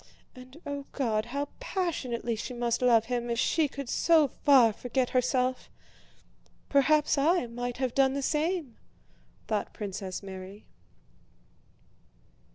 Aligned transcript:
And, 0.35 0.59
oh 0.65 0.87
God, 0.93 1.25
how 1.25 1.47
passionately 1.59 2.35
she 2.35 2.55
must 2.55 2.81
love 2.81 3.05
him 3.05 3.29
if 3.29 3.37
she 3.37 3.67
could 3.67 3.87
so 3.87 4.27
far 4.27 4.73
forget 4.73 5.11
herself! 5.11 5.69
Perhaps 6.69 7.19
I 7.19 7.45
might 7.45 7.77
have 7.77 7.93
done 7.93 8.15
the 8.15 8.23
same!..." 8.23 8.77
thought 9.47 9.75
Princess 9.75 10.23
Mary. 10.23 10.65